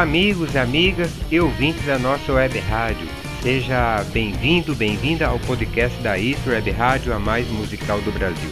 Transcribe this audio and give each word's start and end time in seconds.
Amigos 0.00 0.54
e 0.54 0.58
amigas 0.58 1.10
e 1.30 1.38
ouvintes 1.38 1.84
da 1.84 1.98
nossa 1.98 2.32
web 2.32 2.58
rádio. 2.58 3.06
Seja 3.42 4.02
bem-vindo, 4.14 4.74
bem-vinda 4.74 5.26
ao 5.26 5.38
podcast 5.40 5.94
da 6.02 6.16
Istro 6.16 6.52
Web 6.52 6.70
Rádio, 6.70 7.12
a 7.12 7.18
mais 7.18 7.46
musical 7.48 8.00
do 8.00 8.10
Brasil. 8.10 8.48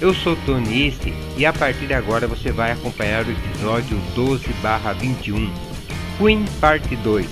Eu 0.00 0.12
sou 0.12 0.34
Tony 0.44 0.86
East 0.86 1.02
e 1.36 1.46
a 1.46 1.52
partir 1.52 1.86
de 1.86 1.94
agora 1.94 2.26
você 2.26 2.50
vai 2.50 2.72
acompanhar 2.72 3.24
o 3.24 3.30
episódio 3.30 3.96
12/21, 4.16 5.48
Queen 6.18 6.44
Parte 6.60 6.96
2. 6.96 7.28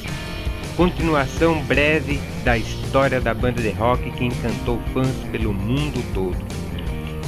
Continuação 0.77 1.61
breve 1.65 2.21
da 2.45 2.57
história 2.57 3.21
da 3.21 3.35
banda 3.35 3.61
de 3.61 3.71
rock 3.71 4.13
que 4.13 4.27
encantou 4.27 4.81
fãs 4.95 5.17
pelo 5.33 5.53
mundo 5.53 6.01
todo. 6.15 6.39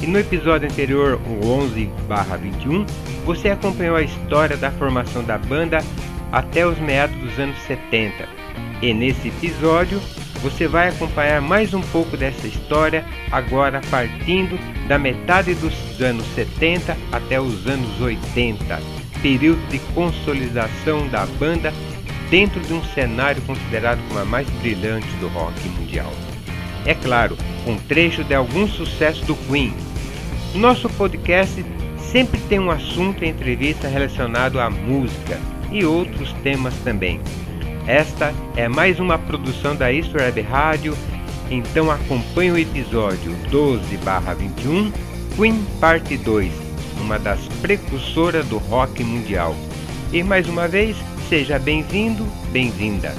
E 0.01 0.07
no 0.07 0.19
episódio 0.19 0.69
anterior, 0.69 1.19
o 1.27 1.45
11/21, 1.45 2.85
você 3.25 3.49
acompanhou 3.49 3.97
a 3.97 4.01
história 4.01 4.55
da 4.55 4.71
formação 4.71 5.21
da 5.21 5.37
banda 5.37 5.83
até 6.33 6.65
os 6.65 6.79
meados 6.79 7.15
dos 7.17 7.39
anos 7.39 7.57
70. 7.67 8.27
E 8.81 8.91
nesse 8.91 9.27
episódio, 9.27 10.01
você 10.41 10.67
vai 10.67 10.89
acompanhar 10.89 11.39
mais 11.39 11.73
um 11.75 11.81
pouco 11.81 12.17
dessa 12.17 12.47
história, 12.47 13.05
agora 13.31 13.79
partindo 13.91 14.59
da 14.87 14.97
metade 14.97 15.53
dos 15.53 15.73
anos 16.01 16.25
70 16.33 16.97
até 17.11 17.39
os 17.39 17.67
anos 17.67 18.01
80, 18.01 18.81
período 19.21 19.65
de 19.69 19.77
consolidação 19.93 21.07
da 21.07 21.25
banda 21.37 21.71
dentro 22.31 22.59
de 22.61 22.73
um 22.73 22.83
cenário 22.83 23.41
considerado 23.43 24.01
como 24.07 24.19
a 24.19 24.25
mais 24.25 24.49
brilhante 24.59 25.07
do 25.17 25.27
rock 25.27 25.69
mundial. 25.69 26.11
É 26.83 26.95
claro, 26.95 27.37
um 27.67 27.77
trecho 27.77 28.23
de 28.23 28.33
algum 28.33 28.67
sucesso 28.67 29.23
do 29.25 29.35
Queen. 29.35 29.73
Nosso 30.55 30.89
podcast 30.89 31.63
sempre 31.97 32.39
tem 32.49 32.59
um 32.59 32.71
assunto 32.71 33.23
e 33.23 33.29
entrevista 33.29 33.87
relacionado 33.87 34.59
à 34.59 34.69
música 34.69 35.39
e 35.73 35.83
outros 35.83 36.31
temas 36.43 36.73
também. 36.83 37.19
Esta 37.87 38.33
é 38.55 38.69
mais 38.69 38.99
uma 38.99 39.17
produção 39.17 39.75
da 39.75 39.91
Isto 39.91 40.17
Rádio, 40.49 40.95
então 41.49 41.91
acompanhe 41.91 42.51
o 42.51 42.57
episódio 42.57 43.35
12/21, 43.49 44.93
Queen 45.35 45.65
Parte 45.81 46.15
2, 46.15 46.53
uma 47.01 47.19
das 47.19 47.39
precursoras 47.61 48.45
do 48.45 48.57
rock 48.59 49.03
mundial. 49.03 49.55
E 50.13 50.23
mais 50.23 50.47
uma 50.47 50.67
vez, 50.67 50.95
seja 51.27 51.59
bem-vindo, 51.59 52.25
bem-vinda. 52.51 53.13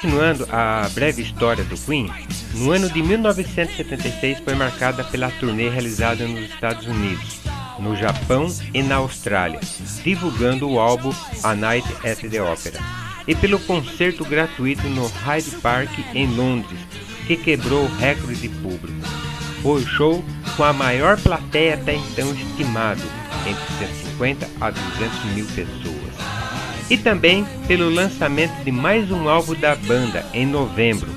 Continuando 0.00 0.46
a 0.52 0.88
breve 0.94 1.22
história 1.22 1.64
do 1.64 1.76
Queen, 1.76 2.08
no 2.54 2.70
ano 2.70 2.88
de 2.88 3.02
1976 3.02 4.38
foi 4.44 4.54
marcada 4.54 5.02
pela 5.02 5.28
turnê 5.28 5.68
realizada 5.68 6.24
nos 6.24 6.48
Estados 6.48 6.86
Unidos, 6.86 7.40
no 7.80 7.96
Japão 7.96 8.46
e 8.72 8.80
na 8.80 8.96
Austrália, 8.96 9.58
divulgando 10.04 10.70
o 10.70 10.78
álbum 10.78 11.12
A 11.42 11.52
Night 11.56 11.88
at 12.06 12.20
the 12.30 12.40
Opera, 12.40 12.78
e 13.26 13.34
pelo 13.34 13.58
concerto 13.58 14.24
gratuito 14.24 14.86
no 14.86 15.08
Hyde 15.08 15.50
Park 15.56 15.90
em 16.14 16.28
Londres, 16.28 16.78
que 17.26 17.36
quebrou 17.36 17.82
o 17.84 17.96
recorde 17.96 18.40
de 18.40 18.48
público. 18.48 19.08
Foi 19.62 19.82
o 19.82 19.86
show 19.86 20.24
com 20.56 20.62
a 20.62 20.72
maior 20.72 21.20
plateia 21.20 21.74
até 21.74 21.96
então 21.96 22.32
estimado, 22.32 23.02
entre 23.44 23.86
150 23.86 24.48
a 24.60 24.70
200 24.70 25.24
mil 25.34 25.46
pessoas. 25.46 25.97
E 26.90 26.96
também 26.96 27.44
pelo 27.66 27.90
lançamento 27.90 28.64
de 28.64 28.72
mais 28.72 29.10
um 29.10 29.28
álbum 29.28 29.54
da 29.54 29.76
banda 29.76 30.24
em 30.32 30.46
novembro, 30.46 31.10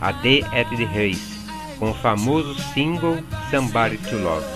a 0.00 0.10
Day 0.10 0.42
at 0.52 0.68
the 0.70 0.84
Race, 0.84 1.38
com 1.78 1.90
o 1.90 1.94
famoso 1.94 2.54
single 2.72 3.18
Somebody 3.50 3.98
to 3.98 4.16
Love. 4.16 4.46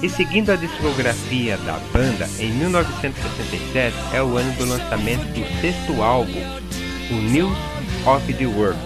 E 0.00 0.08
seguindo 0.08 0.50
a 0.50 0.56
discografia 0.56 1.58
da 1.58 1.78
banda, 1.92 2.28
em 2.38 2.52
1967 2.52 3.96
é 4.12 4.22
o 4.22 4.36
ano 4.36 4.52
do 4.52 4.64
lançamento 4.64 5.24
do 5.34 5.60
sexto 5.60 6.00
álbum, 6.00 6.40
o 7.10 7.14
News 7.14 7.56
of 8.06 8.32
the 8.32 8.46
World, 8.46 8.78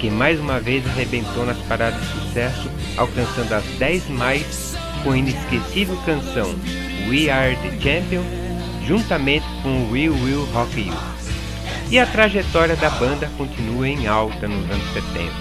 que 0.00 0.08
mais 0.08 0.40
uma 0.40 0.58
vez 0.58 0.86
arrebentou 0.86 1.44
nas 1.44 1.58
paradas 1.68 2.00
de 2.00 2.20
sucesso, 2.20 2.70
alcançando 2.96 3.52
as 3.52 3.64
10 3.78 4.08
mais 4.08 4.74
com 5.04 5.12
a 5.12 5.18
inesquecível 5.18 5.96
canção 6.06 6.54
We 7.08 7.30
Are 7.30 7.54
the 7.56 7.70
Champion, 7.80 8.45
juntamente 8.86 9.44
com 9.62 9.90
We 9.90 10.08
Will 10.08 10.44
Rock 10.52 10.80
You. 10.80 10.94
E 11.90 11.98
a 11.98 12.06
trajetória 12.06 12.76
da 12.76 12.88
banda 12.90 13.30
continua 13.36 13.88
em 13.88 14.06
alta 14.06 14.46
nos 14.46 14.70
anos 14.70 14.92
70, 14.92 15.32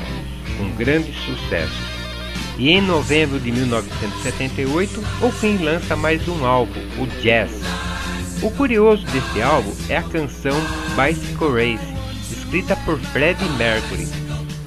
com 0.57 0.69
grande 0.75 1.13
sucesso. 1.13 1.95
E 2.57 2.69
em 2.69 2.81
novembro 2.81 3.39
de 3.39 3.51
1978, 3.51 5.03
o 5.21 5.31
Queen 5.39 5.57
lança 5.57 5.95
mais 5.95 6.27
um 6.27 6.45
álbum, 6.45 6.79
o 6.97 7.05
Jazz. 7.21 7.51
O 8.41 8.49
curioso 8.51 9.05
desse 9.07 9.41
álbum 9.41 9.73
é 9.89 9.97
a 9.97 10.03
canção 10.03 10.55
Bicycle 10.95 11.49
Race, 11.49 11.93
escrita 12.31 12.75
por 12.77 12.99
Freddie 12.99 13.49
Mercury. 13.57 14.07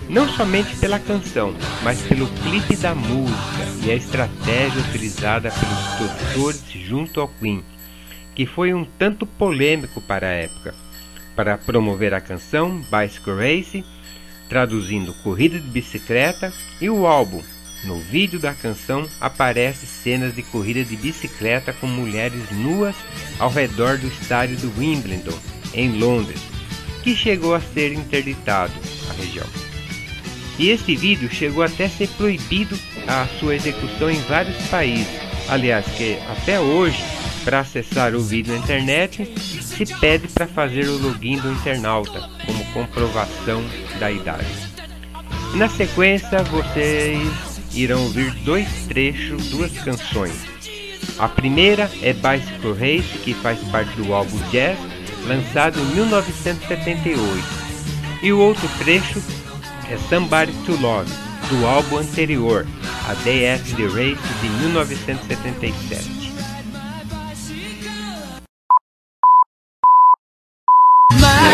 Não 0.08 0.28
somente 0.28 0.74
pela 0.76 0.98
canção, 0.98 1.54
mas 1.82 2.00
pelo 2.02 2.26
clipe 2.28 2.76
da 2.76 2.94
música 2.94 3.68
e 3.84 3.90
a 3.90 3.94
estratégia 3.94 4.80
utilizada 4.80 5.50
pelos 5.50 6.14
produtores 6.14 6.62
junto 6.72 7.20
ao 7.20 7.28
Queen, 7.28 7.62
que 8.38 8.46
foi 8.46 8.72
um 8.72 8.84
tanto 8.84 9.26
polêmico 9.26 10.00
para 10.00 10.28
a 10.28 10.32
época 10.32 10.72
para 11.34 11.58
promover 11.58 12.14
a 12.14 12.20
canção 12.20 12.80
Bicycle 12.82 13.34
Race, 13.34 13.84
traduzindo 14.48 15.12
corrida 15.24 15.58
de 15.58 15.66
bicicleta, 15.66 16.52
e 16.80 16.88
o 16.88 17.04
álbum. 17.04 17.42
No 17.82 17.98
vídeo 17.98 18.38
da 18.38 18.54
canção 18.54 19.08
aparecem 19.20 19.88
cenas 19.88 20.36
de 20.36 20.44
corrida 20.44 20.84
de 20.84 20.96
bicicleta 20.96 21.72
com 21.72 21.88
mulheres 21.88 22.48
nuas 22.52 22.94
ao 23.40 23.50
redor 23.50 23.98
do 23.98 24.06
estádio 24.06 24.56
do 24.58 24.72
Wimbledon, 24.78 25.36
em 25.74 25.98
Londres, 25.98 26.40
que 27.02 27.16
chegou 27.16 27.56
a 27.56 27.60
ser 27.60 27.92
interditado 27.92 28.72
a 29.10 29.14
região. 29.14 29.46
E 30.60 30.68
este 30.68 30.94
vídeo 30.94 31.28
chegou 31.28 31.64
até 31.64 31.86
a 31.86 31.90
ser 31.90 32.08
proibido 32.10 32.78
a 33.08 33.26
sua 33.40 33.56
execução 33.56 34.08
em 34.08 34.20
vários 34.22 34.56
países. 34.68 35.20
Aliás, 35.48 35.86
que 35.96 36.18
até 36.30 36.60
hoje 36.60 37.17
para 37.44 37.60
acessar 37.60 38.14
o 38.14 38.20
vídeo 38.20 38.52
na 38.52 38.58
internet, 38.60 39.32
se 39.62 39.86
pede 40.00 40.28
para 40.28 40.46
fazer 40.46 40.88
o 40.88 40.98
login 40.98 41.38
do 41.38 41.52
internauta 41.52 42.20
como 42.44 42.64
comprovação 42.72 43.62
da 43.98 44.10
idade. 44.10 44.46
Na 45.54 45.68
sequência, 45.68 46.42
vocês 46.44 47.60
irão 47.74 48.02
ouvir 48.02 48.30
dois 48.44 48.68
trechos, 48.86 49.50
duas 49.50 49.72
canções. 49.78 50.34
A 51.18 51.28
primeira 51.28 51.90
é 52.02 52.12
Bicycle 52.12 52.72
Race, 52.72 53.18
que 53.24 53.34
faz 53.34 53.58
parte 53.70 53.94
do 53.96 54.12
álbum 54.12 54.38
Jazz, 54.50 54.78
lançado 55.26 55.78
em 55.80 55.84
1978. 55.94 57.18
E 58.22 58.32
o 58.32 58.40
outro 58.40 58.68
trecho 58.78 59.22
é 59.90 59.96
Somebody 60.08 60.52
to 60.64 60.76
Love, 60.80 61.10
do 61.48 61.66
álbum 61.66 61.98
anterior, 61.98 62.66
A 63.08 63.14
Day 63.24 63.48
After 63.48 63.76
the 63.76 63.86
Race, 63.86 64.20
de 64.40 64.48
1977. 64.60 66.17
My 71.10 71.47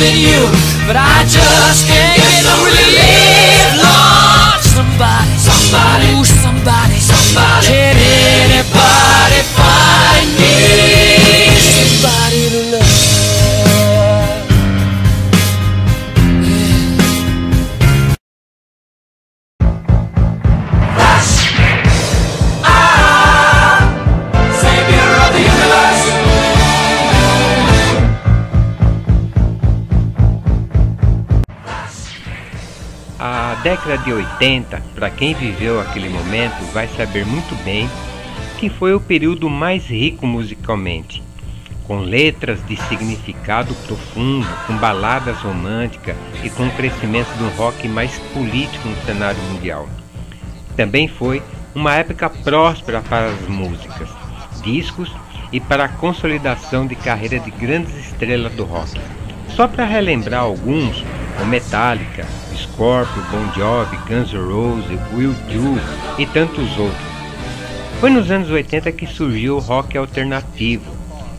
in 0.00 0.16
you, 0.16 0.40
but 0.88 0.96
I 0.96 1.24
just 1.28 1.86
can't 1.86 2.16
get, 2.16 2.24
get 2.24 2.44
no 2.48 2.56
relief, 2.64 3.84
Lord. 3.84 4.60
Somebody, 4.64 5.36
somebody, 5.36 6.08
somebody, 6.24 6.96
somebody. 6.96 7.66
Can 7.68 7.96
anybody 7.96 9.40
find 9.52 10.28
me? 10.40 10.59
A 33.50 33.56
década 33.56 33.98
de 33.98 34.12
80, 34.12 34.80
para 34.94 35.10
quem 35.10 35.34
viveu 35.34 35.80
aquele 35.80 36.08
momento, 36.08 36.64
vai 36.72 36.86
saber 36.86 37.26
muito 37.26 37.52
bem 37.64 37.90
que 38.58 38.70
foi 38.70 38.94
o 38.94 39.00
período 39.00 39.50
mais 39.50 39.86
rico 39.86 40.24
musicalmente, 40.24 41.20
com 41.84 41.98
letras 41.98 42.64
de 42.68 42.76
significado 42.76 43.74
profundo, 43.88 44.46
com 44.68 44.76
baladas 44.76 45.36
românticas 45.38 46.14
e 46.44 46.50
com 46.50 46.68
o 46.68 46.70
crescimento 46.76 47.26
do 47.38 47.48
rock 47.56 47.88
mais 47.88 48.16
político 48.32 48.88
no 48.88 48.96
cenário 48.98 49.42
mundial. 49.42 49.88
Também 50.76 51.08
foi 51.08 51.42
uma 51.74 51.96
época 51.96 52.30
próspera 52.30 53.00
para 53.00 53.30
as 53.30 53.48
músicas, 53.48 54.08
discos 54.62 55.12
e 55.50 55.58
para 55.58 55.86
a 55.86 55.88
consolidação 55.88 56.86
de 56.86 56.94
carreira 56.94 57.40
de 57.40 57.50
grandes 57.50 57.96
estrelas 57.96 58.52
do 58.52 58.62
rock. 58.62 58.92
Só 59.48 59.66
para 59.66 59.84
relembrar 59.84 60.42
alguns, 60.42 61.04
o 61.42 61.46
Metallica, 61.46 62.26
Scorpio, 62.56 63.22
Bon 63.30 63.52
Jovi, 63.54 63.96
Guns 64.08 64.32
N' 64.32 64.38
Roses, 64.38 65.00
Will 65.12 65.32
Do 65.32 65.80
e 66.18 66.26
tantos 66.26 66.76
outros. 66.78 67.10
Foi 68.00 68.10
nos 68.10 68.30
anos 68.30 68.50
80 68.50 68.92
que 68.92 69.06
surgiu 69.06 69.56
o 69.56 69.60
rock 69.60 69.96
alternativo, 69.96 70.90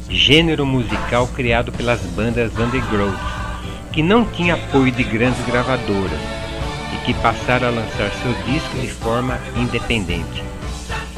gênero 0.09 0.65
musical 0.65 1.27
criado 1.27 1.71
pelas 1.71 2.01
bandas 2.01 2.51
underground, 2.57 3.17
que 3.91 4.03
não 4.03 4.25
tinha 4.25 4.53
apoio 4.53 4.91
de 4.91 5.03
grandes 5.03 5.43
gravadoras 5.45 6.19
e 6.93 7.05
que 7.05 7.13
passaram 7.15 7.67
a 7.67 7.71
lançar 7.71 8.11
seus 8.21 8.45
discos 8.45 8.81
de 8.81 8.89
forma 8.89 9.39
independente. 9.55 10.43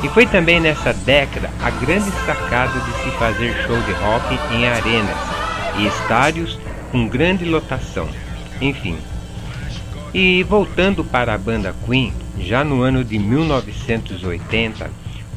E 0.01 0.09
foi 0.09 0.25
também 0.25 0.59
nessa 0.59 0.93
década 0.93 1.49
a 1.61 1.69
grande 1.69 2.11
sacada 2.25 2.79
de 2.79 2.91
se 3.03 3.11
fazer 3.17 3.53
show 3.65 3.79
de 3.81 3.91
rock 3.93 4.39
em 4.53 4.67
arenas 4.67 5.17
e 5.77 5.87
estádios 5.87 6.59
com 6.91 7.07
grande 7.07 7.45
lotação. 7.45 8.07
Enfim. 8.61 8.97
E 10.13 10.44
voltando 10.44 11.03
para 11.03 11.33
a 11.33 11.38
banda 11.38 11.75
Queen, 11.85 12.13
já 12.39 12.63
no 12.63 12.81
ano 12.81 13.03
de 13.03 13.17
1980, 13.17 14.89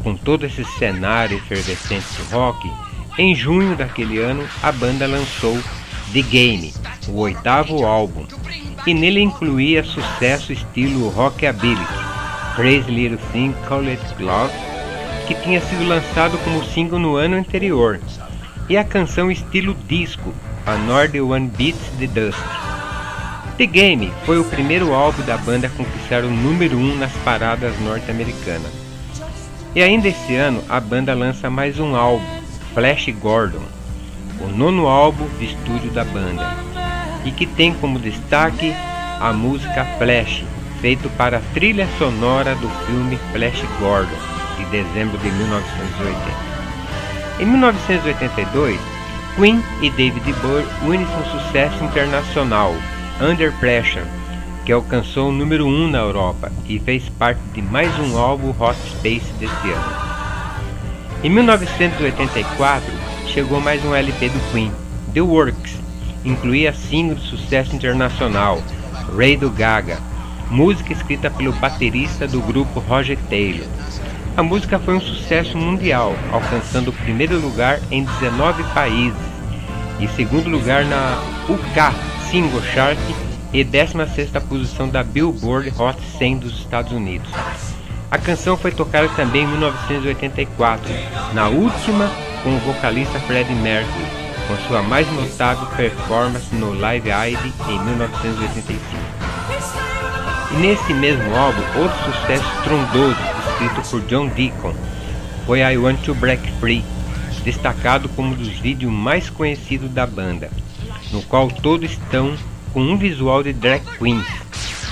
com 0.03 0.15
todo 0.15 0.47
esse 0.47 0.65
cenário 0.79 1.39
efervescente 1.39 2.07
do 2.19 2.37
rock, 2.37 2.71
em 3.19 3.35
junho 3.35 3.75
daquele 3.75 4.19
ano 4.19 4.47
a 4.63 4.71
banda 4.71 5.07
lançou 5.07 5.59
The 6.13 6.23
Game, 6.23 6.73
o 7.09 7.21
oitavo 7.21 7.85
álbum, 7.85 8.27
e 8.87 8.95
nele 8.95 9.21
incluía 9.21 9.83
sucesso 9.83 10.53
estilo 10.53 11.09
rockabilly, 11.09 11.87
Crazy 12.55 12.91
Little 12.91 13.19
Thing 13.33 13.55
Called 13.67 14.01
Love, 14.21 14.53
que 15.27 15.35
tinha 15.35 15.61
sido 15.61 15.89
lançado 15.89 16.39
como 16.45 16.65
single 16.65 16.99
no 16.99 17.17
ano 17.17 17.37
anterior, 17.37 18.01
e 18.69 18.77
a 18.77 18.85
canção 18.85 19.31
estilo 19.31 19.77
disco, 19.89 20.33
Another 20.67 21.25
One 21.25 21.51
Beats 21.57 21.91
the 21.99 22.07
Dust. 22.07 22.66
The 23.57 23.65
Game 23.65 24.13
foi 24.27 24.39
o 24.39 24.45
primeiro 24.45 24.93
álbum 24.93 25.23
da 25.23 25.39
banda 25.39 25.67
a 25.67 25.71
conquistar 25.71 26.25
o 26.25 26.31
número 26.31 26.77
1 26.77 26.79
um 26.79 26.97
nas 26.97 27.13
paradas 27.25 27.73
norte-americanas. 27.81 28.71
E 29.75 29.83
ainda 29.83 30.09
esse 30.09 30.37
ano 30.37 30.63
a 30.69 30.79
banda 30.79 31.15
lança 31.15 31.49
mais 31.49 31.81
um 31.81 31.97
álbum, 31.97 32.23
Flash 32.75 33.09
Gordon, 33.19 33.65
o 34.43 34.49
nono 34.49 34.87
álbum 34.87 35.27
de 35.39 35.47
estúdio 35.47 35.91
da 35.91 36.05
banda, 36.05 36.47
e 37.25 37.31
que 37.31 37.47
tem 37.47 37.73
como 37.73 37.99
destaque 37.99 38.75
a 39.21 39.33
música 39.33 39.87
Flash, 39.97 40.45
feito 40.83 41.09
para 41.17 41.39
a 41.39 41.43
trilha 41.55 41.89
sonora 41.97 42.55
do 42.57 42.69
filme 42.85 43.19
Flash 43.33 43.65
Gordon, 43.81 44.19
de 44.59 44.67
dezembro 44.67 45.17
de 45.17 45.31
1980. 45.31 46.19
Em 47.41 47.47
1982, 47.47 48.79
Queen 49.35 49.65
e 49.81 49.89
David 49.89 50.31
Bowie 50.43 50.67
unem 50.83 51.07
um 51.07 51.41
sucesso 51.41 51.83
internacional, 51.83 52.75
Under 53.21 53.51
Pressure, 53.53 54.05
que 54.67 54.73
alcançou 54.73 55.31
o 55.31 55.33
número 55.33 55.65
1 55.65 55.69
um 55.69 55.89
na 55.89 55.99
Europa 55.99 56.53
e 56.69 56.79
fez 56.79 57.09
parte 57.09 57.41
de 57.55 57.63
mais 57.63 57.91
um 57.99 58.19
álbum 58.19 58.51
Hot 58.51 58.77
Space 58.91 59.33
desse 59.39 59.71
ano. 59.71 59.97
Em 61.25 61.31
1984, 61.31 62.93
chegou 63.27 63.59
mais 63.59 63.83
um 63.87 63.95
LP 63.95 64.29
do 64.29 64.53
Queen, 64.53 64.71
The 65.15 65.23
Works, 65.23 65.79
incluía 66.27 66.75
single 66.75 67.15
de 67.15 67.23
sucesso 67.23 67.75
internacional, 67.75 68.63
Radio 69.17 69.49
Gaga, 69.49 69.99
música 70.51 70.93
escrita 70.93 71.31
pelo 71.31 71.55
baterista 71.55 72.29
do 72.29 72.43
grupo 72.43 72.81
Roger 72.81 73.17
Taylor. 73.31 73.67
A 74.37 74.43
música 74.43 74.79
foi 74.79 74.95
um 74.95 75.01
sucesso 75.01 75.57
mundial, 75.57 76.15
alcançando 76.31 76.89
o 76.89 76.93
primeiro 76.93 77.41
lugar 77.41 77.81
em 77.91 78.05
19 78.05 78.63
países 78.75 79.17
e 79.99 80.07
segundo 80.09 80.51
lugar 80.51 80.85
na 80.85 81.19
UK 81.49 82.16
Single 82.31 82.63
Chart 82.75 82.99
e 83.53 83.65
16ª 83.65 84.41
posição 84.41 84.89
da 84.89 85.03
Billboard 85.03 85.73
Hot 85.79 85.99
100 86.19 86.39
dos 86.39 86.59
Estados 86.59 86.93
Unidos. 86.93 87.29
A 88.11 88.19
canção 88.19 88.57
foi 88.57 88.73
tocada 88.73 89.09
também 89.11 89.45
em 89.45 89.47
1984, 89.47 90.93
na 91.33 91.49
última 91.49 92.11
com 92.43 92.55
o 92.55 92.59
vocalista 92.61 93.19
Freddie 93.21 93.55
Mercury, 93.55 94.05
com 94.49 94.57
sua 94.69 94.83
mais 94.83 95.11
notável 95.13 95.67
performance 95.77 96.55
no 96.55 96.75
Live 96.75 97.11
Aid 97.11 97.53
em 97.69 97.79
1985. 97.85 98.81
E 100.53 100.55
nesse 100.57 100.95
mesmo 100.95 101.35
álbum, 101.35 101.63
outro 101.79 102.13
sucesso 102.13 102.45
estrondoso, 102.59 103.19
escrito 103.51 103.91
por 103.91 104.01
John 104.03 104.29
Deacon, 104.29 104.75
foi 105.47 105.61
I 105.61 105.77
Want 105.79 106.01
to 106.03 106.15
Break 106.15 106.43
Free, 106.61 106.85
destacado 107.45 108.09
como 108.11 108.33
um 108.33 108.35
dos 108.35 108.49
vídeos 108.49 108.93
mais 108.93 109.31
conhecidos 109.31 109.91
da 109.91 110.07
banda, 110.07 110.51
no 111.13 111.23
qual 111.23 111.49
todos 111.49 111.91
estão 111.91 112.37
com 112.73 112.81
um 112.81 112.97
visual 112.97 113.43
de 113.43 113.53
drag 113.53 113.83
queens, 113.99 114.27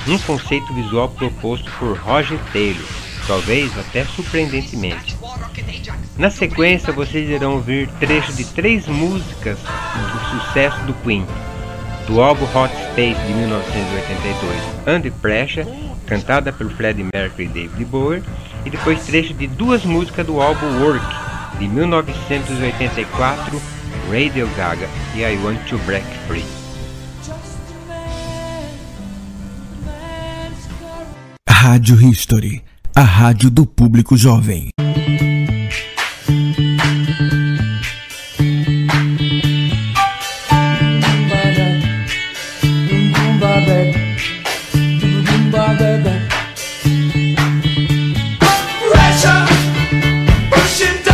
um 0.06 0.18
conceito 0.18 0.72
visual 0.74 1.08
proposto 1.08 1.70
por 1.78 1.96
Roger 1.98 2.38
Taylor, 2.52 2.86
talvez 3.26 3.76
até 3.78 4.04
surpreendentemente. 4.04 5.16
Na 6.16 6.30
sequência, 6.30 6.92
vocês 6.92 7.28
irão 7.28 7.54
ouvir 7.54 7.88
trechos 7.98 8.36
de 8.36 8.44
três 8.44 8.86
músicas 8.86 9.58
do 9.58 10.40
sucesso 10.40 10.80
do 10.84 10.94
Queen, 11.02 11.26
do 12.06 12.20
álbum 12.20 12.44
Hot 12.44 12.72
Space 12.72 13.20
de 13.26 13.32
1982, 13.32 14.96
Under 14.96 15.12
Pressure, 15.20 15.66
cantada 16.06 16.52
pelo 16.52 16.70
Freddie 16.70 17.08
Mercury 17.12 17.44
e 17.44 17.48
David 17.48 17.84
Bowie, 17.86 18.22
e 18.64 18.70
depois 18.70 19.04
trechos 19.04 19.36
de 19.36 19.46
duas 19.46 19.84
músicas 19.84 20.26
do 20.26 20.40
álbum 20.40 20.82
Work, 20.82 21.04
de 21.58 21.68
1984, 21.68 23.60
Radio 24.10 24.48
Gaga 24.56 24.88
e 25.14 25.22
I 25.22 25.36
Want 25.38 25.58
to 25.68 25.78
Break 25.86 26.06
Free. 26.26 26.44
Rádio 31.48 31.96
History, 31.96 32.62
a 32.94 33.02
rádio 33.02 33.50
do 33.50 33.64
público 33.64 34.16
jovem. 34.16 34.68
Pressure 48.90 49.46
pushing 50.50 51.02
down 51.02 51.13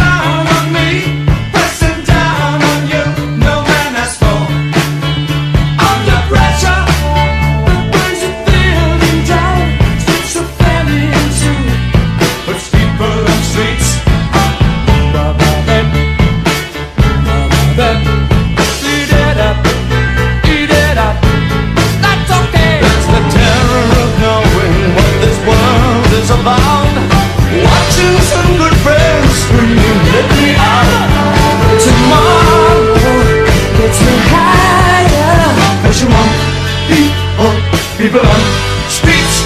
people 38.00 38.20
on 38.20 38.40
streets. 38.88 39.44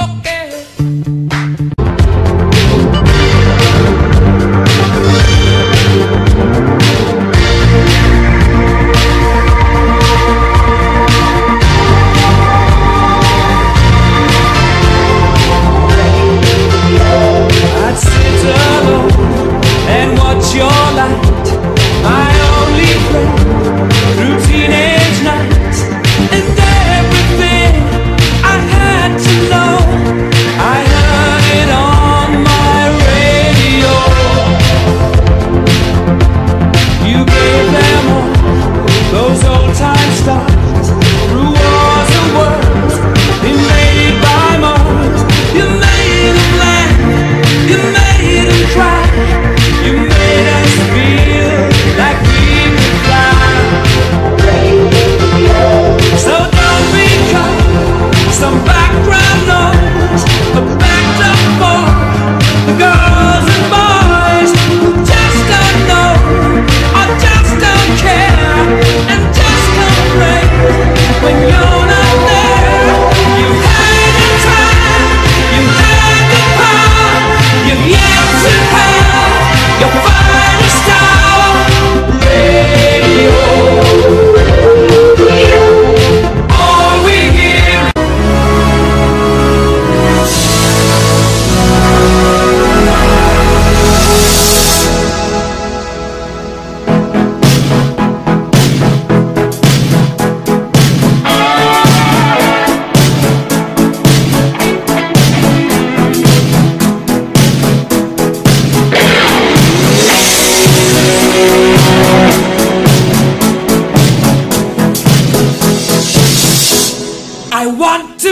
Okay. 0.00 0.64
I'd 17.82 17.96
sit 17.98 18.44
alone 18.44 19.10
and 19.88 20.18
watch 20.18 20.54
your 20.54 20.70
life 20.96 21.29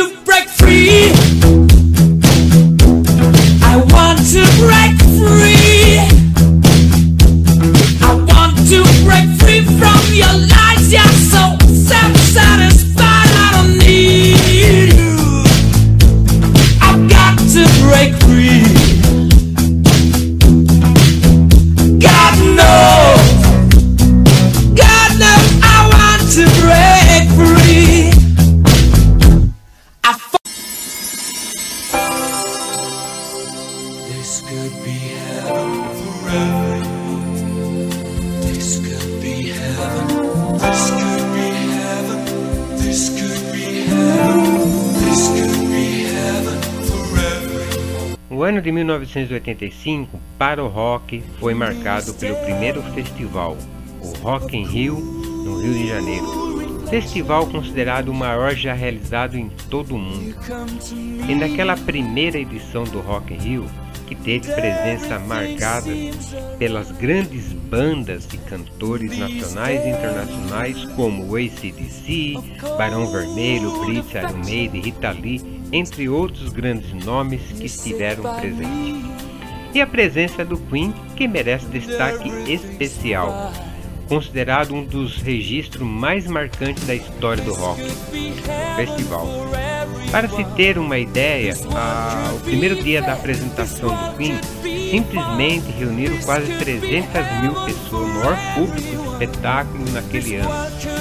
to 0.09 0.21
break 0.25 0.49
free. 0.49 1.11
I 3.63 3.77
want 3.93 4.19
to 4.33 4.45
break 4.59 4.97
free. 5.19 5.58
This 34.19 34.41
could 34.41 34.75
be 34.83 34.99
heaven 35.15 35.95
forever. 35.95 36.83
This 38.43 38.81
could 38.81 39.23
be 39.23 39.51
heaven. 39.51 40.59
This 40.59 40.91
could 40.91 41.23
be 41.35 41.47
heaven. 41.71 42.19
This 42.79 43.11
could 43.15 43.53
be 43.53 43.87
heaven. 43.87 44.51
This 44.99 45.23
could 45.29 45.55
be 45.71 45.87
heaven 46.11 46.59
forever. 46.83 47.63
O 48.29 48.43
ano 48.43 48.61
de 48.61 48.73
1985 48.73 50.21
para 50.37 50.65
o 50.65 50.67
rock 50.67 51.23
foi 51.39 51.55
marcado 51.55 52.13
pelo 52.15 52.35
primeiro 52.39 52.83
festival, 52.95 53.57
o 54.03 54.19
Rock 54.19 54.57
in 54.57 54.67
Rio, 54.67 54.99
no 54.99 55.63
Rio 55.63 55.75
de 55.75 55.89
Janeiro. 55.89 56.89
Festival 56.91 57.47
considerado 57.47 58.09
o 58.09 58.15
maior 58.15 58.53
já 58.57 58.75
realizado 58.75 59.37
em 59.37 59.49
todo 59.71 59.95
o 59.95 59.99
mundo. 59.99 60.35
E 61.29 61.35
naquela 61.37 61.77
primeira 61.77 62.37
edição 62.37 62.83
do 62.83 62.99
Rock 62.99 63.33
in 63.33 63.37
Rio, 63.37 63.71
que 64.09 64.15
teve 64.15 64.51
presença 64.53 65.19
marcada 65.19 65.91
pelas 66.59 66.91
grandes 66.93 67.53
bandas 67.53 68.27
e 68.33 68.39
cantores 68.39 69.17
nacionais 69.19 69.85
e 69.85 69.91
internacionais 69.91 70.85
como 70.97 71.37
ACDC, 71.37 72.35
Barão 72.79 73.07
Vermelho, 73.13 73.71
Blitz, 73.85 74.15
Iron 74.15 74.39
Maiden, 74.39 74.81
Rita 74.81 75.11
Lee, 75.11 75.63
entre 75.71 76.09
outros 76.09 76.51
grandes 76.51 76.91
nomes 77.05 77.43
que 77.53 77.67
estiveram 77.67 78.23
presentes. 78.37 79.05
E 79.75 79.81
a 79.83 79.87
presença 79.87 80.43
do 80.43 80.57
Queen, 80.57 80.95
que 81.15 81.29
merece 81.29 81.67
destaque 81.67 82.31
especial, 82.51 83.53
considerado 84.09 84.75
um 84.75 84.83
dos 84.83 85.21
registros 85.21 85.87
mais 85.87 86.27
marcantes 86.27 86.87
da 86.87 86.95
história 86.95 87.45
do 87.45 87.53
rock, 87.53 87.83
festival. 88.75 89.29
Para 90.11 90.27
se 90.29 90.43
ter 90.57 90.79
uma 90.79 90.99
ideia, 90.99 91.55
a- 91.75 92.33
o 92.35 92.41
primeiro 92.41 92.83
dia 92.83 93.03
da 93.03 93.13
apresentação 93.13 93.91
do 93.91 94.17
Queen 94.17 94.39
simplesmente 94.91 95.71
reuniram 95.71 96.17
quase 96.25 96.51
300 96.55 97.41
mil 97.43 97.53
pessoas, 97.67 98.09
o 98.09 98.15
maior 98.15 98.39
público 98.55 98.81
de 98.81 99.25
espetáculo 99.25 99.91
naquele 99.91 100.37
ano. 100.37 100.49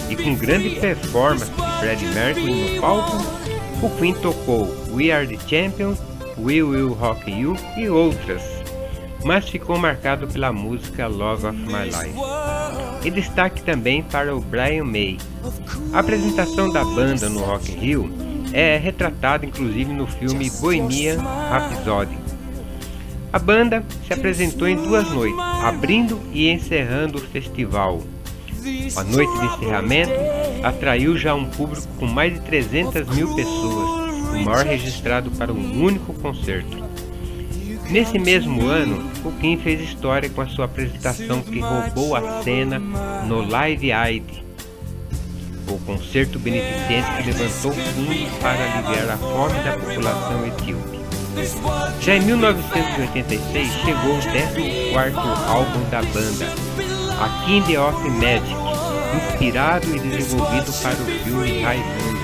E 0.10 0.16
com 0.16 0.36
grande 0.36 0.72
performance 0.72 1.50
de 1.50 1.80
Freddie 1.80 2.08
Mercury 2.08 2.54
no 2.76 2.82
palco, 2.82 3.18
o 3.82 3.90
Queen 3.98 4.14
tocou 4.16 4.68
We 4.92 5.10
Are 5.12 5.26
the 5.26 5.38
Champions, 5.48 6.00
We 6.38 6.62
Will 6.62 6.94
Rock 6.94 7.32
You 7.32 7.56
e 7.78 7.88
outras, 7.88 8.42
mas 9.24 9.48
ficou 9.48 9.78
marcado 9.78 10.28
pela 10.28 10.52
música 10.52 11.08
Love 11.08 11.48
of 11.48 11.58
My 11.58 11.86
Life. 11.86 12.18
E 13.06 13.10
destaque 13.10 13.62
também 13.64 14.04
para 14.04 14.36
o 14.36 14.42
Brian 14.42 14.84
May. 14.84 15.18
A 15.94 16.00
apresentação 16.00 16.70
da 16.72 16.84
banda 16.84 17.30
no 17.30 17.40
Rock 17.40 17.72
Rio 17.72 18.12
é 18.54 18.78
retratada 18.78 19.46
inclusive 19.46 19.92
no 19.92 20.08
filme 20.08 20.50
Bohemian 20.60 21.18
Rhapsody. 21.22 22.18
A 23.32 23.40
banda 23.40 23.84
se 24.06 24.14
apresentou 24.14 24.68
em 24.68 24.76
duas 24.76 25.10
noites, 25.12 25.40
abrindo 25.62 26.20
e 26.32 26.50
encerrando 26.50 27.18
o 27.18 27.22
festival. 27.22 28.02
A 28.96 29.04
noite 29.04 29.40
de 29.40 29.46
encerramento 29.46 30.14
atraiu 30.64 31.18
já 31.18 31.36
um 31.36 31.46
público 31.46 31.88
com 32.00 32.06
mais 32.06 32.34
de 32.34 32.40
300 32.42 33.08
mil 33.16 33.36
pessoas, 33.36 34.32
o 34.32 34.44
maior 34.44 34.66
registrado 34.66 35.30
para 35.32 35.54
um 35.54 35.84
único 35.84 36.14
concerto. 36.14 36.86
Nesse 37.90 38.20
mesmo 38.20 38.66
ano, 38.66 39.10
o 39.24 39.32
Kim 39.32 39.58
fez 39.58 39.82
história 39.82 40.30
com 40.30 40.42
a 40.42 40.48
sua 40.48 40.66
apresentação 40.66 41.42
que 41.42 41.60
roubou 41.60 42.16
a 42.16 42.42
cena 42.44 42.80
no 42.80 43.42
Live 43.48 43.92
Aid, 43.92 44.44
o 45.70 45.80
concerto 45.80 46.40
beneficente 46.40 47.10
que 47.18 47.24
levantou 47.24 47.72
fundos 47.72 48.32
para 48.42 48.64
aliviar 48.64 49.10
a 49.10 49.18
fome 49.18 49.60
da 49.64 49.74
população 49.74 50.46
etíope. 50.48 50.98
Já 52.02 52.16
em 52.16 52.22
1986 52.22 53.72
chegou 53.86 54.16
o 54.16 54.20
14º 54.20 55.48
álbum 55.48 55.90
da 55.90 56.02
banda, 56.02 56.48
A 57.20 57.46
Kind 57.46 57.76
of 57.78 58.10
Magic, 58.10 58.56
inspirado 59.16 59.96
e 59.96 60.00
desenvolvido 60.00 60.72
para 60.82 60.94
o 60.94 61.06
filme 61.24 61.62
Raimundo. 61.62 62.18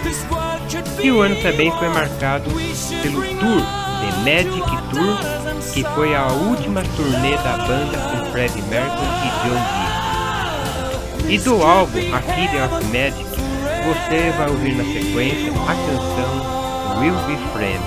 E 1.04 1.12
o 1.12 1.22
ano 1.22 1.36
também 1.42 1.72
foi 1.72 1.90
marcado 1.90 2.50
pelo 3.02 3.22
tour 3.22 3.84
The 4.04 4.12
Magic 4.20 4.68
Tour, 4.90 5.18
que 5.74 5.84
foi 5.96 6.16
a 6.16 6.28
última 6.28 6.82
turnê 6.96 7.38
da 7.38 7.58
banda 7.58 7.98
com 7.98 8.32
Freddie 8.32 8.62
Mercury 8.64 9.08
e 9.24 9.30
John 9.44 9.62
Deere. 9.72 9.94
E 11.34 11.38
do 11.40 11.64
álbum 11.64 12.00
A 12.14 12.22
Kid 12.22 12.58
of 12.58 12.86
Magic, 12.88 13.33
você 13.84 14.32
vai 14.38 14.50
ouvir 14.50 14.76
na 14.76 14.84
sequência 14.86 15.52
a 15.52 15.76
canção 15.76 17.00
Will 17.00 17.16
Be 17.28 17.38
Friends. 17.52 17.84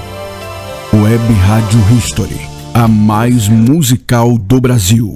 Web 0.92 1.32
Rádio 1.32 1.80
History, 1.96 2.40
a 2.74 2.86
mais 2.86 3.48
musical 3.48 4.36
do 4.36 4.60
Brasil. 4.60 5.14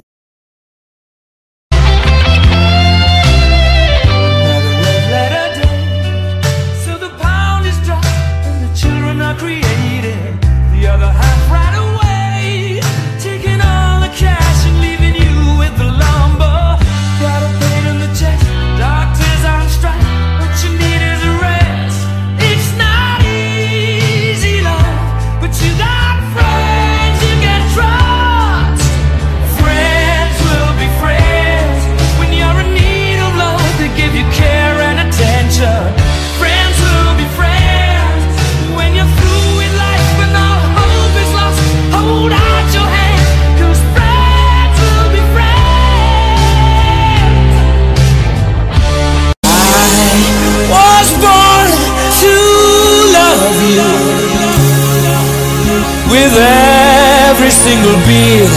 Single 57.63 57.97
beat 58.07 58.49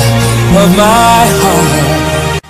of 0.56 0.70
my 0.80 1.28
heart. 1.40 2.40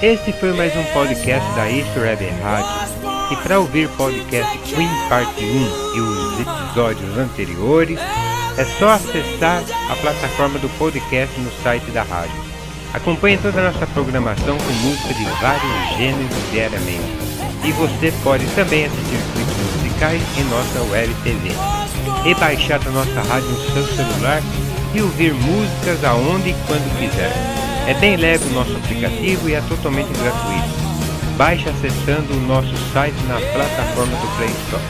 Este 0.00 0.32
foi 0.32 0.52
mais 0.52 0.74
um 0.76 0.84
podcast 0.92 1.44
da 1.56 1.68
East 1.68 1.96
Web 1.96 2.24
Rádio. 2.42 2.88
E 3.32 3.36
para 3.42 3.58
ouvir 3.58 3.88
podcast 3.90 4.58
Queen 4.58 4.88
Parte 5.08 5.44
1 5.44 5.96
e 5.96 6.00
os 6.00 6.40
episódios 6.40 7.18
anteriores, 7.18 7.98
é 8.56 8.64
só 8.78 8.90
acessar 8.90 9.64
a 9.90 9.96
plataforma 9.96 10.60
do 10.60 10.68
podcast 10.78 11.38
no 11.40 11.50
site 11.62 11.90
da 11.90 12.04
rádio. 12.04 12.40
Acompanhe 12.94 13.38
toda 13.38 13.60
a 13.60 13.72
nossa 13.72 13.86
programação 13.88 14.56
com 14.58 14.72
música 14.86 15.12
de 15.12 15.24
vários 15.40 15.96
gêneros 15.96 16.50
diariamente. 16.52 17.18
E 17.64 17.72
você 17.72 18.12
pode 18.22 18.46
também 18.54 18.84
assistir 18.84 19.18
clipes 19.32 19.74
musicais 19.74 20.22
em 20.38 20.44
nossa 20.44 20.82
web 20.92 21.12
TV. 21.24 21.50
E 22.24 22.34
baixar 22.36 22.80
a 22.86 22.90
nossa 22.90 23.22
rádio 23.22 23.48
no 23.48 23.72
seu 23.72 23.84
celular 23.96 24.40
e 24.94 25.00
ouvir 25.02 25.32
músicas 25.34 26.04
aonde 26.04 26.50
e 26.50 26.54
quando 26.66 26.98
quiser. 26.98 27.32
É 27.86 27.94
bem 27.94 28.16
leve 28.16 28.44
o 28.50 28.52
nosso 28.52 28.76
aplicativo 28.76 29.48
e 29.48 29.54
é 29.54 29.60
totalmente 29.62 30.12
gratuito. 30.12 30.80
Baixe 31.36 31.68
acessando 31.68 32.34
o 32.34 32.40
nosso 32.40 32.74
site 32.92 33.16
na 33.26 33.36
plataforma 33.36 34.16
do 34.16 34.36
Play 34.36 34.50
Store. 34.66 34.82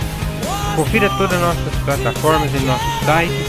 Confira 0.76 1.08
todas 1.10 1.32
as 1.32 1.40
nossas 1.40 1.74
plataformas 1.84 2.54
em 2.54 2.66
nosso 2.66 3.04
site, 3.04 3.44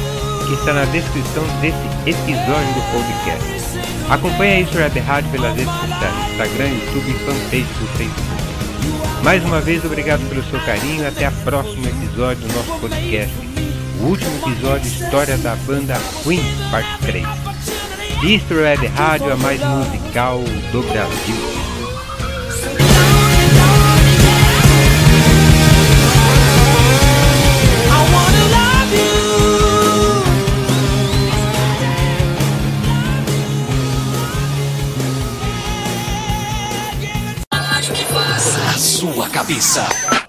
que 0.48 0.54
está 0.54 0.74
na 0.74 0.86
descrição 0.86 1.44
desse 1.62 1.78
episódio 2.06 2.74
do 2.74 2.82
podcast. 2.92 3.62
Acompanhe 4.10 4.54
a 4.54 4.60
Isso 4.62 4.78
Web 4.78 5.00
Rádio 5.00 5.32
pelas 5.32 5.56
redes 5.56 5.74
sociais, 5.74 6.32
Instagram, 6.32 6.68
YouTube 6.68 7.10
e 7.10 7.14
fanpage 7.26 7.74
do 7.80 7.88
Facebook. 7.98 8.42
Mais 9.24 9.44
uma 9.46 9.62
vez, 9.62 9.86
obrigado 9.86 10.28
pelo 10.30 10.44
seu 10.44 10.60
carinho 10.62 11.08
até 11.08 11.30
o 11.30 11.32
próximo 11.44 11.88
episódio 11.88 12.48
do 12.48 12.54
nosso 12.54 12.80
podcast. 12.80 13.51
O 14.02 14.08
último 14.08 14.36
episódio 14.48 14.88
História 14.88 15.38
da 15.38 15.56
Banda 15.58 15.96
Queen, 16.24 16.42
parte 16.72 16.98
3. 17.02 17.26
Isto 18.24 18.56
Web 18.56 18.88
Rádio, 18.88 19.32
a 19.32 19.38
mais 19.38 19.62
musical 19.62 20.40
do 20.72 20.82
Brasil. 20.82 21.36
Sua 38.78 39.30
cabeça. 39.30 40.21